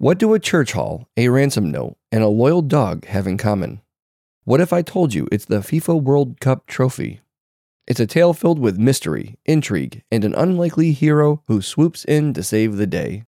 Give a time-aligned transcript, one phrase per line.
[0.00, 3.82] What do a church hall, a ransom note, and a loyal dog have in common?
[4.44, 7.20] What if I told you it's the FIFA World Cup trophy?
[7.86, 12.42] It's a tale filled with mystery, intrigue, and an unlikely hero who swoops in to
[12.42, 13.24] save the day.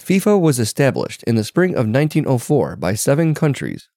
[0.00, 3.88] FIFA was established in the spring of 1904 by seven countries,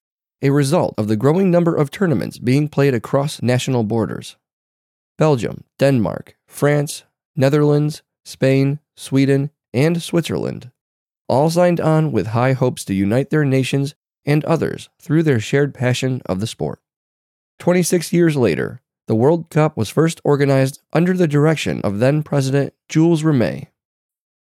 [0.41, 4.37] a result of the growing number of tournaments being played across national borders.
[5.19, 7.03] Belgium, Denmark, France,
[7.35, 10.71] Netherlands, Spain, Sweden, and Switzerland
[11.27, 13.95] all signed on with high hopes to unite their nations
[14.25, 16.79] and others through their shared passion of the sport.
[17.59, 22.73] 26 years later, the World Cup was first organized under the direction of then President
[22.89, 23.67] Jules Rimet.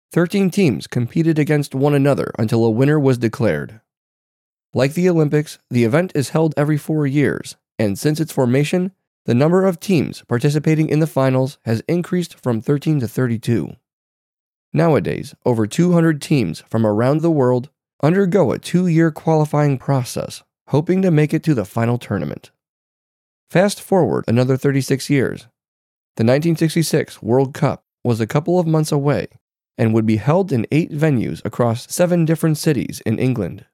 [0.09, 3.81] Thirteen teams competed against one another until a winner was declared.
[4.73, 8.93] Like the Olympics, the event is held every four years, and since its formation,
[9.25, 13.75] the number of teams participating in the finals has increased from 13 to 32.
[14.73, 17.69] Nowadays, over 200 teams from around the world
[18.03, 22.51] undergo a two year qualifying process, hoping to make it to the final tournament.
[23.49, 25.41] Fast forward another 36 years.
[26.17, 29.27] The 1966 World Cup was a couple of months away
[29.77, 33.65] and would be held in eight venues across seven different cities in England.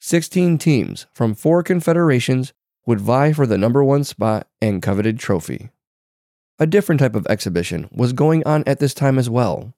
[0.00, 2.52] 16 teams from four confederations
[2.86, 5.70] would vie for the number one spot and coveted trophy.
[6.58, 9.74] A different type of exhibition was going on at this time as well,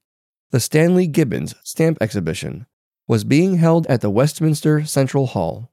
[0.52, 2.66] the Stanley Gibbons Stamp Exhibition
[3.08, 5.72] was being held at the Westminster Central Hall.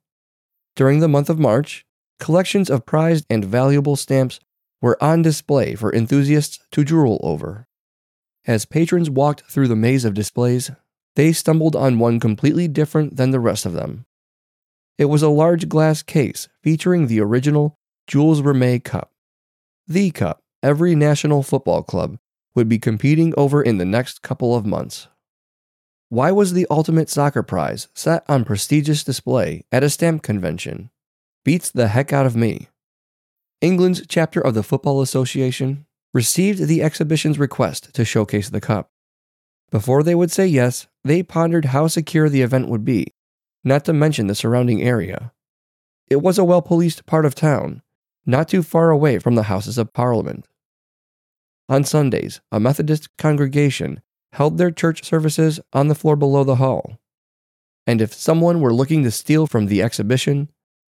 [0.78, 1.86] During the month of March,
[2.18, 4.40] collections of prized and valuable stamps
[4.82, 7.68] were on display for enthusiasts to drool over.
[8.48, 10.72] As patrons walked through the maze of displays,
[11.18, 14.06] they stumbled on one completely different than the rest of them.
[14.98, 17.76] It was a large glass case featuring the original
[18.08, 19.12] Jules Rimet Cup.
[19.88, 22.18] The cup every national football club
[22.56, 25.08] would be competing over in the next couple of months.
[26.10, 30.90] Why was the Ultimate Soccer Prize set on prestigious display at a stamp convention?
[31.46, 32.68] Beats the heck out of me.
[33.62, 38.90] England's chapter of the Football Association received the exhibition's request to showcase the cup.
[39.70, 43.14] Before they would say yes, they pondered how secure the event would be,
[43.64, 45.32] not to mention the surrounding area.
[46.10, 47.84] It was a well policed part of town,
[48.26, 50.48] not too far away from the Houses of Parliament.
[51.70, 54.02] On Sundays, a Methodist congregation
[54.34, 56.98] held their church services on the floor below the hall.
[57.86, 60.50] And if someone were looking to steal from the exhibition,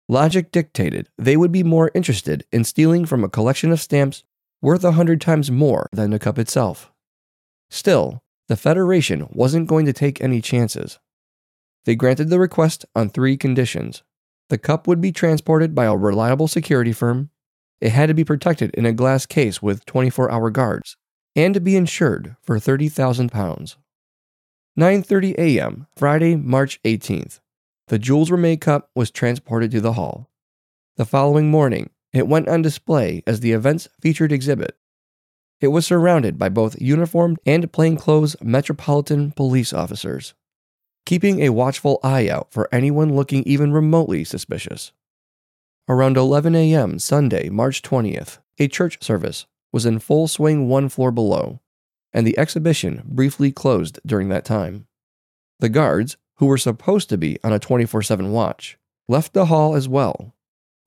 [0.10, 4.24] logic dictated they would be more interested in stealing from a collection of stamps
[4.64, 6.92] worth a hundred times more than the cup itself.
[7.70, 11.00] Still, the Federation wasn't going to take any chances.
[11.86, 14.02] They granted the request on three conditions.
[14.50, 17.30] The cup would be transported by a reliable security firm,
[17.84, 20.96] it had to be protected in a glass case with 24 hour guards
[21.36, 23.76] and to be insured for 30,000 pounds.
[24.80, 25.88] 9:30 a.m.
[25.94, 27.42] Friday, March 18th.
[27.90, 30.30] The Jules Rimet Cup was transported to the hall.
[30.96, 34.78] The following morning, it went on display as the event's featured exhibit.
[35.60, 40.34] It was surrounded by both uniformed and plainclothes metropolitan police officers,
[41.06, 44.94] keeping a watchful eye out for anyone looking even remotely suspicious.
[45.90, 46.98] Around 11 a.m.
[46.98, 51.60] Sunday, March 20th, a church service was in full swing one floor below,
[52.14, 54.88] and the exhibition briefly closed during that time.
[55.60, 58.78] The guards, who were supposed to be on a 24 7 watch,
[59.10, 60.34] left the hall as well.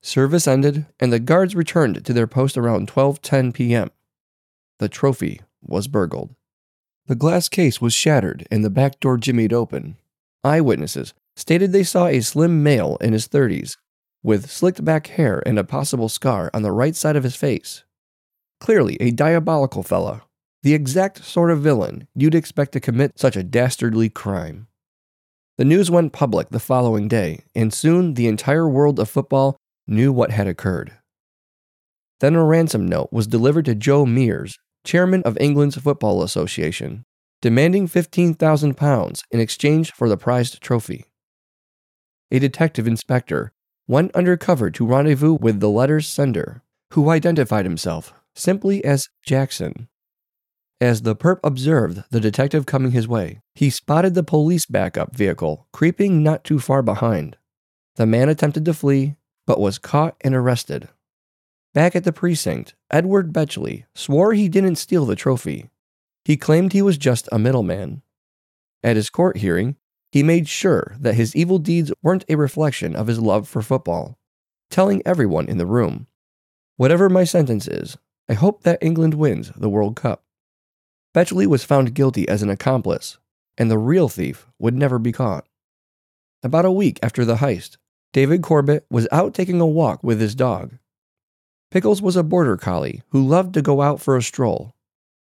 [0.00, 3.90] Service ended, and the guards returned to their post around 12:10 p.m.
[4.78, 6.34] The trophy was burgled.
[7.06, 9.98] The glass case was shattered and the back door jimmied open.
[10.42, 13.76] Eyewitnesses stated they saw a slim male in his 30s
[14.26, 17.84] with slicked back hair and a possible scar on the right side of his face.
[18.58, 20.24] Clearly a diabolical fella,
[20.64, 24.66] the exact sort of villain you'd expect to commit such a dastardly crime.
[25.58, 29.56] The news went public the following day, and soon the entire world of football
[29.86, 30.98] knew what had occurred.
[32.18, 37.04] Then a ransom note was delivered to Joe Mears, chairman of England's Football Association,
[37.42, 41.04] demanding £15,000 in exchange for the prized trophy.
[42.32, 43.52] A detective inspector
[43.88, 46.62] went undercover to rendezvous with the letter's sender,
[46.92, 49.88] who identified himself simply as Jackson.
[50.80, 55.66] As the perp observed the detective coming his way, he spotted the police backup vehicle
[55.72, 57.36] creeping not too far behind.
[57.96, 59.16] The man attempted to flee,
[59.46, 60.88] but was caught and arrested.
[61.72, 65.70] Back at the precinct, Edward Betchley swore he didn't steal the trophy.
[66.24, 68.02] He claimed he was just a middleman.
[68.82, 69.76] At his court hearing,
[70.12, 74.18] he made sure that his evil deeds weren't a reflection of his love for football,
[74.70, 76.06] telling everyone in the room,
[76.76, 77.96] Whatever my sentence is,
[78.28, 80.24] I hope that England wins the World Cup.
[81.14, 83.16] Betchley was found guilty as an accomplice,
[83.56, 85.46] and the real thief would never be caught.
[86.42, 87.78] About a week after the heist,
[88.12, 90.74] David Corbett was out taking a walk with his dog.
[91.70, 94.74] Pickles was a border collie who loved to go out for a stroll.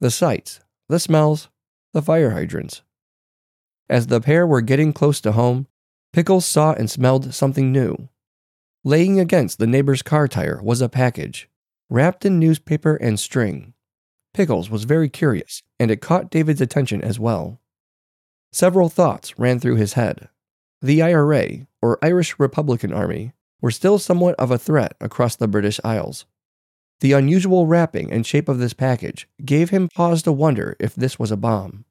[0.00, 1.48] The sights, the smells,
[1.92, 2.82] the fire hydrants.
[3.92, 5.66] As the pair were getting close to home,
[6.14, 8.08] Pickles saw and smelled something new.
[8.84, 11.50] Laying against the neighbor's car tire was a package,
[11.90, 13.74] wrapped in newspaper and string.
[14.32, 17.60] Pickles was very curious, and it caught David's attention as well.
[18.50, 20.30] Several thoughts ran through his head.
[20.80, 25.78] The IRA, or Irish Republican Army, were still somewhat of a threat across the British
[25.84, 26.24] Isles.
[27.00, 31.18] The unusual wrapping and shape of this package gave him pause to wonder if this
[31.18, 31.84] was a bomb.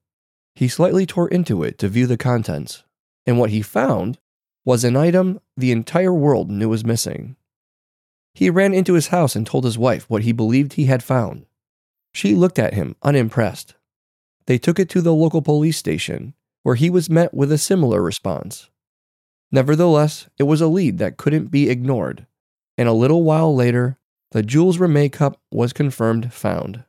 [0.56, 2.84] He slightly tore into it to view the contents,
[3.26, 4.20] and what he found
[4.66, 7.36] was an item the entire world knew was missing.
[8.34, 11.46] He ran into his house and told his wife what he believed he had found.
[12.14, 13.76] She looked at him, unimpressed.
[14.46, 16.34] They took it to the local police station,
[16.64, 18.70] where he was met with a similar response.
[19.52, 22.26] Nevertheless, it was a lead that couldn't be ignored,
[22.78, 23.98] and a little while later,
[24.32, 26.86] the Jules Rimet Cup was confirmed found.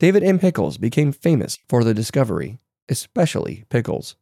[0.00, 0.38] David M.
[0.38, 2.58] Pickles became famous for the discovery,
[2.88, 4.16] especially Pickles.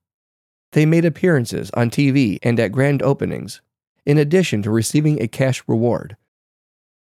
[0.73, 3.61] They made appearances on TV and at grand openings,
[4.05, 6.17] in addition to receiving a cash reward.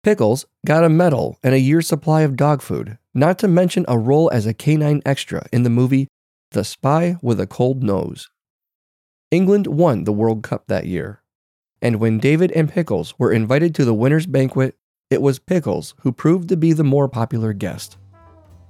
[0.03, 3.99] Pickles got a medal and a year's supply of dog food not to mention a
[3.99, 6.09] role as a canine extra in the movie
[6.51, 8.31] The Spy with a Cold Nose.
[9.31, 11.23] England won the World Cup that year,
[11.81, 14.77] and when David and Pickles were invited to the winner's banquet,
[15.11, 17.97] it was Pickles who proved to be the more popular guest.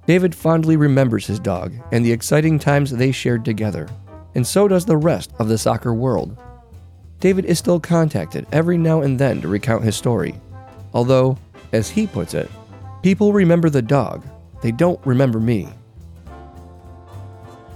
[0.05, 3.87] David fondly remembers his dog and the exciting times they shared together,
[4.35, 6.37] and so does the rest of the soccer world.
[7.19, 10.35] David is still contacted every now and then to recount his story,
[10.93, 11.37] although,
[11.71, 12.51] as he puts it,
[13.01, 14.25] people remember the dog,
[14.61, 15.69] they don't remember me.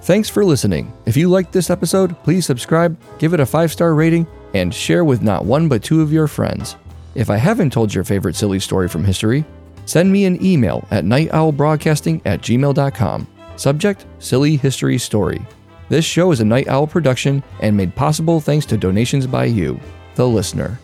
[0.01, 0.91] Thanks for listening.
[1.05, 5.05] If you liked this episode, please subscribe, give it a five star rating, and share
[5.05, 6.75] with not one but two of your friends.
[7.15, 9.43] If I haven't told your favorite silly story from history,
[9.87, 13.27] send me an email at nightowlbroadcasting at gmail.com.
[13.55, 15.41] Subject Silly History Story.
[15.89, 19.79] This show is a Night Owl production and made possible thanks to donations by you,
[20.15, 20.79] the listener.